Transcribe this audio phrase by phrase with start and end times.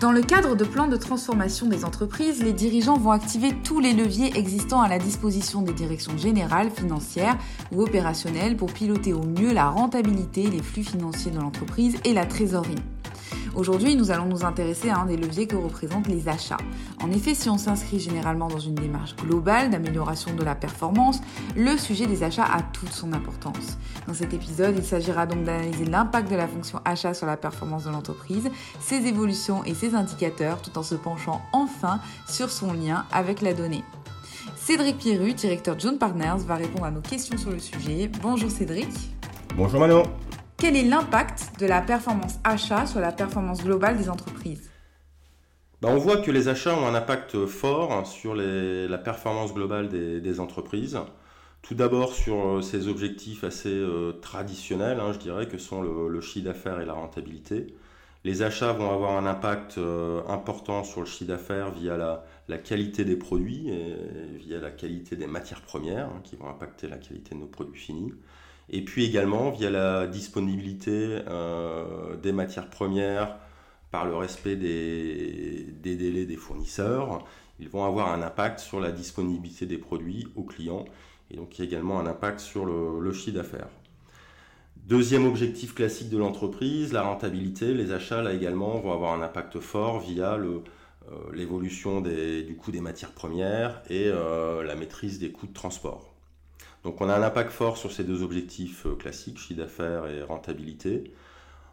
[0.00, 3.92] Dans le cadre de plans de transformation des entreprises, les dirigeants vont activer tous les
[3.92, 7.36] leviers existants à la disposition des directions générales, financières
[7.70, 12.24] ou opérationnelles pour piloter au mieux la rentabilité, les flux financiers de l'entreprise et la
[12.24, 12.76] trésorerie.
[13.56, 16.56] Aujourd'hui, nous allons nous intéresser à un des leviers que représentent les achats.
[17.02, 21.20] En effet, si on s'inscrit généralement dans une démarche globale d'amélioration de la performance,
[21.56, 23.76] le sujet des achats a toute son importance.
[24.06, 27.84] Dans cet épisode, il s'agira donc d'analyser l'impact de la fonction achat sur la performance
[27.84, 31.98] de l'entreprise, ses évolutions et ses indicateurs, tout en se penchant enfin
[32.28, 33.82] sur son lien avec la donnée.
[34.56, 38.10] Cédric Pierru, directeur John Partners, va répondre à nos questions sur le sujet.
[38.22, 38.88] Bonjour Cédric.
[39.56, 40.04] Bonjour Manon.
[40.56, 44.70] Quel est l'impact de la performance achat sur la performance globale des entreprises
[45.82, 50.40] bah, on voit que les achats ont un impact fort sur la performance globale des,
[50.40, 50.98] entreprises.
[51.62, 56.20] Tout d'abord sur euh, ces objectifs assez euh, traditionnels, hein, je dirais, que sont le,
[56.20, 57.74] chiffre d'affaires et la rentabilité.
[58.24, 63.06] Les achats vont avoir un impact euh, important sur le chiffre d'affaires via la, qualité
[63.06, 63.96] des produits et
[64.36, 67.80] via la qualité des matières premières, hein, qui vont impacter la qualité de nos produits
[67.80, 68.12] finis
[68.70, 73.36] et puis également via la disponibilité euh, des matières premières
[73.90, 77.24] par le respect des, délais des fournisseurs,
[77.58, 80.84] ils vont avoir un impact sur la disponibilité des produits aux clients
[81.30, 83.68] et donc il y a également un impact sur le, chiffre d'affaires.
[84.76, 87.74] Deuxième objectif classique de l'entreprise, la rentabilité.
[87.74, 90.60] Les achats, là également, vont avoir un impact fort via euh,
[91.32, 96.09] l'évolution du coût des matières premières et euh, la maîtrise des coûts de transport.
[96.84, 100.22] Donc on a un impact fort sur ces deux objectifs euh, classiques, chiffre d'affaires et
[100.22, 101.12] rentabilité.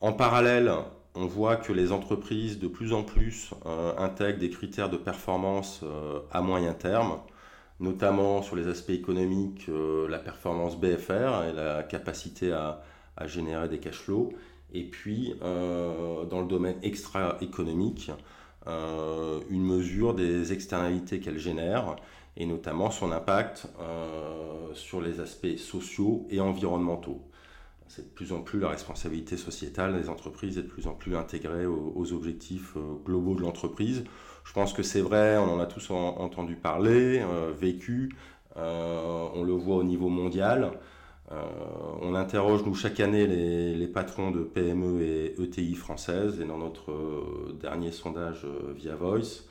[0.00, 0.72] En parallèle,
[1.14, 5.80] on voit que les entreprises de plus en plus euh, intègrent des critères de performance
[5.84, 7.18] euh, à moyen terme,
[7.80, 9.70] notamment sur les aspects économiques,
[10.08, 12.82] la performance BFR et la capacité à,
[13.16, 14.32] à générer des cash flows.
[14.74, 18.10] Et puis, dans le domaine extra-économique,
[18.66, 21.96] une mesure des externalités qu'elle génère
[22.38, 27.20] et notamment son impact euh, sur les aspects sociaux et environnementaux.
[27.88, 31.16] C'est de plus en plus la responsabilité sociétale des entreprises est de plus en plus
[31.16, 34.04] intégrée aux, objectifs euh, globaux de l'entreprise.
[34.44, 38.16] Je pense que c'est vrai, on en a tous entendu parler, euh, vécu,
[38.56, 40.72] on le voit au niveau mondial.
[42.00, 47.52] On interroge, nous, chaque année, les, patrons de PME et ETI françaises, et dans notre
[47.60, 49.44] dernier sondage via Voice,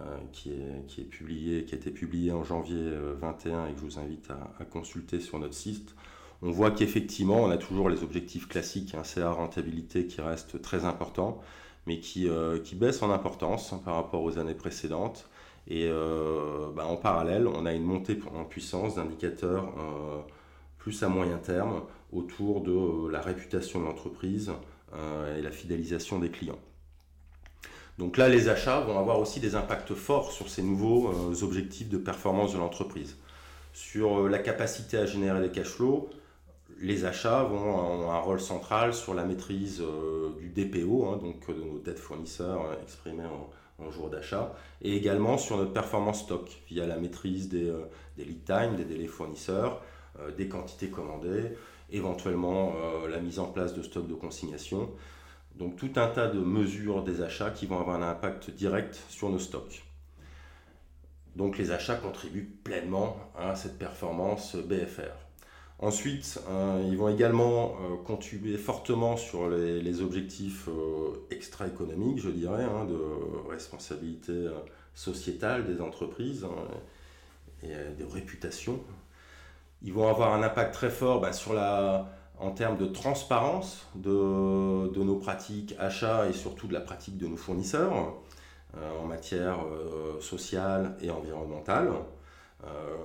[0.00, 0.02] euh,
[0.32, 3.78] qui, est, qui, est publié, qui a été publié en janvier 21 euh, et que
[3.78, 5.94] je vous invite à, consulter sur notre site,
[6.42, 10.60] on voit qu'effectivement, on a toujours les objectifs classiques, un hein, CA rentabilité qui reste
[10.60, 11.40] très important,
[11.86, 15.28] mais qui, euh, qui baisse en importance hein, par rapport aux années précédentes.
[15.68, 19.72] Et bah, en parallèle, on a une montée en puissance d'indicateurs
[20.84, 24.52] plus à moyen terme autour de la réputation de l'entreprise
[25.36, 26.60] et la fidélisation des clients.
[27.98, 31.88] Donc là, les achats vont avoir aussi des impacts forts sur ces nouveaux euh, objectifs
[31.88, 33.16] de performance de l'entreprise.
[33.72, 36.10] Sur euh, la capacité à générer des cash flows,
[36.80, 41.46] les achats vont avoir un rôle central sur la maîtrise euh, du DPO, hein, donc
[41.48, 43.50] de nos dettes fournisseurs exprimées en,
[43.90, 47.70] jours d'achat, et également sur notre performance stock via la maîtrise des,
[48.16, 49.82] des lead time, des délais fournisseurs,
[50.36, 51.56] des quantités commandées,
[51.90, 52.74] éventuellement
[53.08, 54.90] la mise en place de stocks de consignation.
[55.56, 59.30] Donc tout un tas de mesures des achats qui vont avoir un impact direct sur
[59.30, 59.84] nos stocks.
[61.36, 65.12] Donc les achats contribuent pleinement à cette performance BFR.
[65.80, 72.64] Ensuite, euh, ils vont également euh, contribuer fortement sur les, objectifs euh, extra-économiques, je dirais,
[72.64, 74.48] hein, de responsabilité
[74.94, 76.68] sociétale des entreprises hein,
[77.62, 78.80] et de réputation.
[79.84, 82.06] Ils vont avoir un impact très fort bah, sur la,
[82.38, 87.36] en termes de transparence de, nos pratiques achats et surtout de la pratique de nos
[87.36, 87.92] fournisseurs
[88.76, 91.90] euh, en matière euh, sociale et environnementale.
[92.64, 92.96] Euh,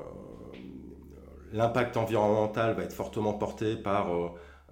[1.51, 4.07] l'impact environnemental va être fortement porté par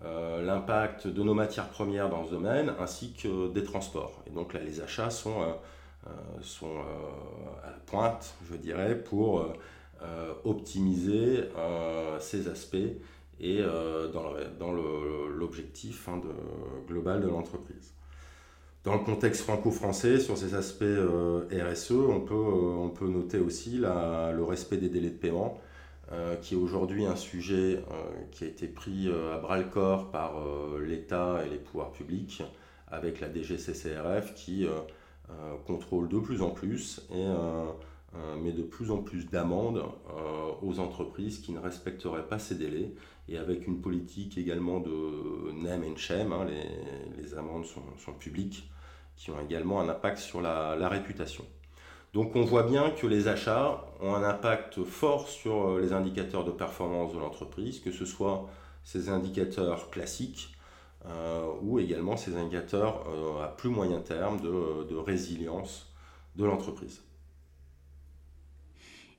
[0.03, 4.21] l'impact de nos matières premières dans ce domaine ainsi que des transports.
[4.27, 5.56] Et donc là, les achats sont,
[6.42, 6.77] sont
[7.63, 9.44] à la pointe, je dirais, pour
[10.44, 11.44] optimiser
[12.20, 12.78] ces aspects
[13.40, 14.08] et euh,
[14.60, 16.22] dans l'objectif hein,
[16.88, 17.94] global de l'entreprise.
[18.84, 23.38] Dans le contexte franco-français, sur ces aspects euh, RSE, on peut, euh, on peut noter
[23.38, 25.60] aussi la, le respect des délais de paiement,
[26.42, 27.84] qui est aujourd'hui un sujet
[28.32, 30.42] qui a été pris à bras-le-corps par
[30.80, 32.42] l'État et les pouvoirs publics,
[32.90, 34.66] avec la DGCCRF qui
[35.66, 37.66] contrôle de plus en plus et euh,
[38.42, 42.94] mais de plus en plus d'amendes euh, aux entreprises qui ne respecteraient pas ces délais
[43.30, 48.69] et avec une politique également de name and shame, hein, les, amendes sont, publiques
[49.15, 51.45] qui ont également un impact sur la, réputation.
[52.13, 56.45] Donc on voit bien que les achats ont un impact fort sur euh, les indicateurs
[56.45, 58.48] de performance de l'entreprise, que ce soit
[58.83, 60.57] ces indicateurs classiques
[61.06, 65.94] euh, ou également ces indicateurs euh, à plus moyen terme de, résilience
[66.36, 67.01] de l'entreprise.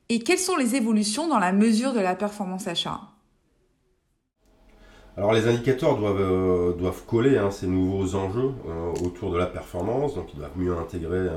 [0.08, 3.00] Et quelles sont les évolutions dans la mesure de la performance achat?
[5.16, 8.52] Alors les indicateurs doivent, doivent coller hein, ces nouveaux enjeux
[9.04, 11.28] autour de la performance, donc ils doivent mieux intégrer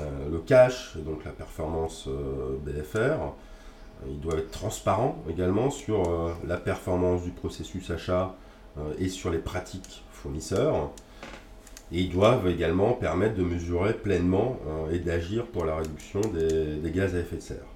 [0.00, 3.32] euh, le cash, donc la performance euh, BFR.
[4.08, 8.34] Il doit être transparent également sur euh, la performance du processus achat
[9.00, 10.92] et sur les pratiques fournisseurs.
[11.90, 14.56] Et ils doivent également permettre de mesurer pleinement
[14.92, 17.66] et d'agir pour la réduction des, gaz à effet de serre.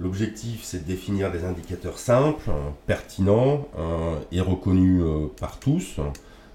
[0.00, 2.50] L'objectif, c'est de définir des indicateurs simples,
[2.86, 3.68] pertinents
[4.32, 5.02] et reconnus
[5.38, 6.00] par tous,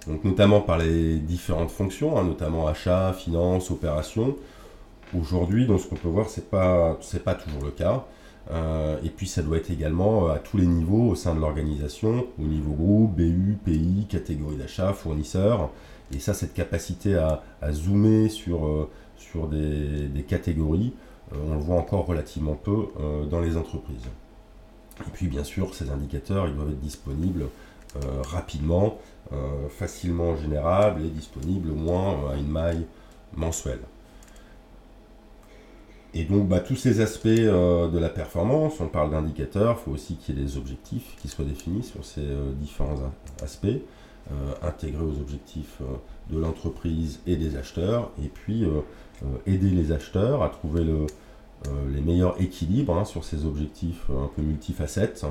[0.08, 4.36] donc notamment par les différentes fonctions, hein, notamment achat, finance, opération.
[5.18, 8.06] Aujourd'hui, donc ce qu'on peut voir, c'est pas c'est pas toujours le cas.
[8.52, 11.40] Euh, et puis ça doit être également euh, à tous les niveaux au sein de
[11.40, 15.70] l'organisation, au niveau groupe, BU, pays, catégorie d'achat, fournisseur.
[16.14, 20.94] Et ça, cette capacité à, zoomer sur, euh, sur des catégories,
[21.34, 22.88] on le voit encore relativement peu
[23.30, 24.08] dans les entreprises.
[25.02, 27.46] Et puis bien sûr, ces indicateurs, ils doivent être disponibles
[28.28, 29.00] rapidement
[29.32, 32.84] euh, facilement générable et disponible au moins euh, à une maille
[33.36, 33.82] mensuelle.
[36.16, 39.92] Et donc bah, tous ces aspects euh, de la performance, on parle d'indicateurs, il faut
[39.92, 42.26] aussi qu'il y ait des objectifs qui soient définis sur ces
[42.60, 42.96] différents
[43.44, 43.68] aspects,
[44.62, 45.82] intégrés aux objectifs
[46.30, 48.66] de l'entreprise et des acheteurs, et puis
[49.48, 51.08] aider les acheteurs à trouver le,
[51.88, 55.26] les meilleurs équilibres hein, sur ces objectifs un peu multifacettes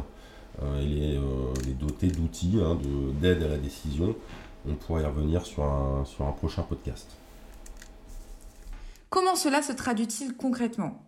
[0.63, 2.77] euh, et euh, les, doter d'outils hein,
[3.21, 4.15] d'aide à la décision.
[4.69, 7.07] On pourrait y revenir sur un, sur un prochain podcast.
[9.09, 11.01] Comment cela se traduit-il concrètement?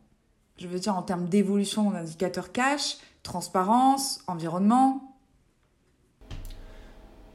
[0.56, 5.09] Je veux dire en termes d'évolution d'indicateurs cash, transparence, environnement?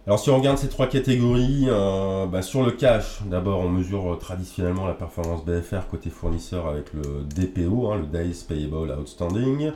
[0.07, 4.17] Alors si on regarde ces trois catégories, euh, bah, sur le cash, d'abord on mesure
[4.19, 9.71] traditionnellement la performance BFR côté fournisseur avec le DPO, hein, le Days Payable Outstanding.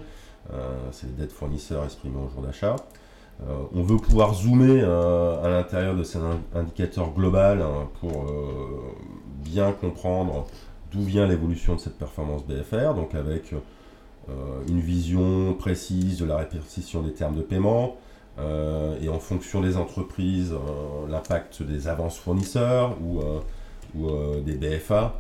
[0.54, 2.76] Euh, c'est les dettes fournisseurs exprimées au jour d'achat.
[3.42, 6.20] Euh, on veut pouvoir zoomer euh, à l'intérieur de ces
[6.54, 8.26] indicateurs global hein, pour
[9.44, 10.46] bien comprendre
[10.92, 13.54] d'où vient l'évolution de cette performance BFR, donc avec
[14.68, 17.98] une vision précise de la répartition des termes de paiement,
[18.38, 20.54] et en fonction des entreprises,
[21.10, 23.22] l'impact des avances fournisseurs ou,
[23.96, 24.10] ou
[24.42, 25.16] des BFA.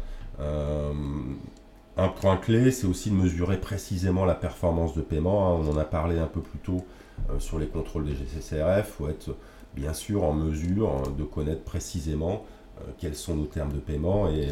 [1.99, 5.49] Un point clé, c'est aussi de mesurer précisément la performance de paiement.
[5.49, 5.61] Hein.
[5.61, 6.85] On en a parlé un peu plus tôt
[7.29, 8.87] euh, sur les contrôles des GCCRF.
[8.87, 9.35] Il faut être
[9.75, 12.45] bien sûr en mesure de connaître précisément
[12.79, 14.47] euh, quels sont nos termes de paiement et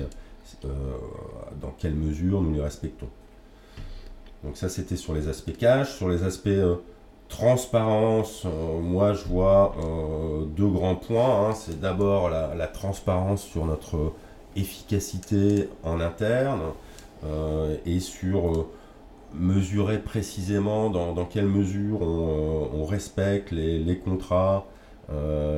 [0.65, 0.67] euh,
[1.61, 3.07] dans quelle mesure nous les respectons.
[4.43, 5.95] Donc ça, c'était sur les aspects cash.
[5.95, 6.49] Sur les aspects
[7.29, 8.45] transparence,
[8.81, 9.75] moi, je vois
[10.55, 11.49] deux grands points.
[11.49, 11.53] Hein.
[11.53, 14.13] C'est d'abord la, transparence sur notre
[14.55, 16.61] efficacité en interne.
[17.23, 18.69] Euh, et sur euh,
[19.33, 24.65] mesurer précisément dans, quelle mesure on, euh, respecte les, contrats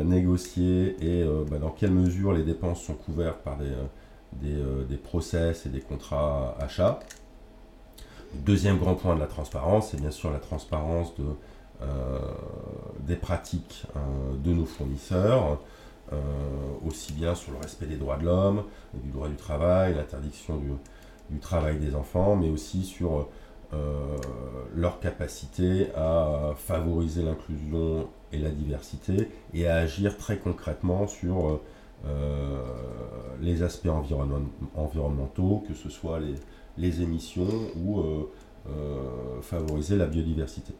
[0.06, 4.54] négociés et bah, dans quelle mesure les dépenses sont couvertes par des,
[4.88, 7.00] des, process et des contrats achats.
[8.34, 11.26] Deuxième grand point de la transparence, c'est bien sûr la transparence de,
[13.02, 13.86] des pratiques
[14.44, 15.60] de nos fournisseurs,
[16.86, 20.58] aussi bien sur le respect des droits de l'homme, du droit du travail, l'interdiction
[21.30, 23.28] du, travail des enfants, mais aussi sur
[23.72, 24.18] euh,
[24.76, 31.60] leur capacité à favoriser l'inclusion et la diversité et à agir très concrètement sur
[32.08, 32.64] euh,
[33.42, 33.90] les aspects
[34.76, 36.20] environnementaux, que ce soit
[36.78, 40.74] les, émissions ou euh, favoriser la biodiversité.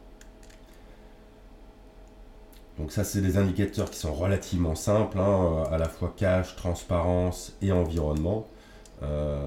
[2.80, 7.54] Donc ça, c'est des indicateurs qui sont relativement simples, hein, à la fois cash, transparence
[7.62, 8.48] et environnement.
[9.04, 9.38] Euh,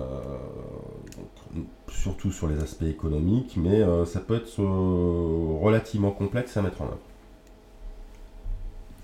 [1.88, 6.80] surtout sur les aspects économiques, mais euh, ça peut être euh, relativement complexe à mettre
[6.80, 6.98] en œuvre.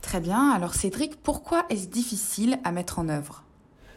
[0.00, 3.44] Très bien, alors Cédric, pourquoi est-ce difficile à mettre en œuvre?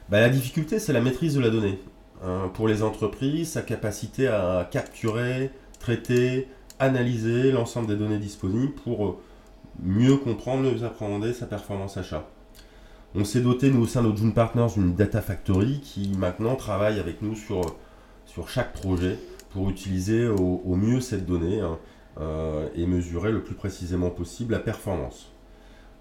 [0.10, 1.80] Bah, La difficulté, c'est la maîtrise de la donnée.
[2.24, 2.52] Hein.
[2.54, 6.48] pour les entreprises, sa capacité à capturer, traiter,
[6.78, 9.20] analyser l'ensemble des données disponibles pour
[9.80, 12.28] mieux comprendre, mieux appréhender sa performance achat.
[13.14, 17.00] On s'est doté, nous, au sein de June Partners, d'une Data Factory qui maintenant travaille
[17.00, 17.62] avec nous sur,
[18.26, 19.18] sur chaque projet
[19.50, 21.78] pour utiliser au, mieux cette donnée hein,
[22.20, 25.32] euh, et mesurer le plus précisément possible la performance.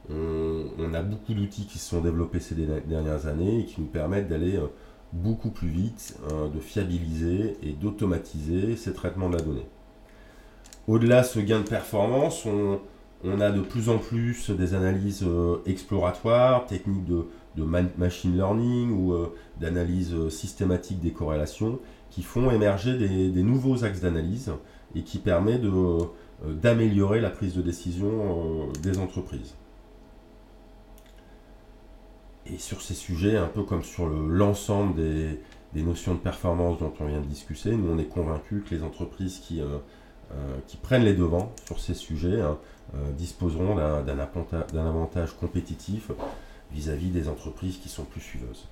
[0.09, 4.29] on, a beaucoup d'outils qui se sont développés ces dernières années et qui nous permettent
[4.29, 4.67] d'aller euh,
[5.12, 9.67] beaucoup plus vite, hein, de fiabiliser et d'automatiser ces traitements de la donnée.
[10.87, 12.81] Au-delà de ce gain de performance, on,
[13.25, 17.27] a de plus en plus des analyses euh, exploratoires, techniques de,
[17.99, 21.79] machine learning ou euh, d'analyse systématique des corrélations
[22.11, 24.50] qui font émerger des, nouveaux axes d'analyse
[24.95, 25.67] et qui permettent
[26.45, 29.55] d'améliorer la prise de décision des entreprises.
[32.53, 37.07] Et sur ces sujets, un peu comme sur l'ensemble des, notions de performance dont on
[37.07, 39.79] vient de discuter, nous on est convaincus que les entreprises qui, euh, euh,
[40.67, 42.59] qui prennent les devants sur ces sujets hein,
[42.95, 46.11] euh, disposeront d'un avantage compétitif
[46.73, 48.67] vis-à-vis -vis des entreprises qui sont plus suiveuses.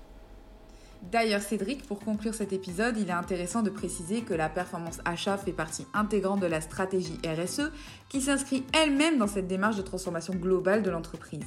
[1.02, 5.38] D'ailleurs, Cédric, pour conclure cet épisode, il est intéressant de préciser que la performance achat
[5.38, 7.70] fait partie intégrante de la stratégie RSE
[8.08, 11.44] qui s'inscrit elle-même dans cette démarche de transformation globale de l'entreprise.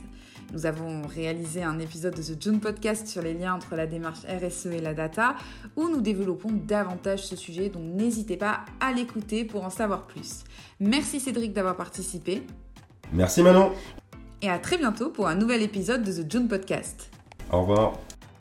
[0.53, 4.19] Nous avons réalisé un épisode de The June Podcast sur les liens entre la démarche
[4.25, 5.35] RSE et la data
[5.75, 10.43] où nous développons davantage ce sujet, donc n'hésitez pas à l'écouter pour en savoir plus.
[10.79, 12.43] Merci Cédric d'avoir participé.
[13.13, 13.71] Merci Manon.
[14.41, 17.09] Et à très bientôt pour un nouvel épisode de The June Podcast.
[17.51, 17.93] Au revoir.